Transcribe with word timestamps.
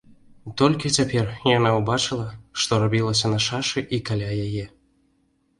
Толькі 0.59 0.91
цяпер 0.97 1.27
яна 1.57 1.73
ўбачыла, 1.79 2.25
што 2.63 2.81
рабілася 2.85 3.31
на 3.35 3.39
шашы 3.49 3.87
і 3.99 4.01
каля 4.09 4.29
яе. 4.49 4.65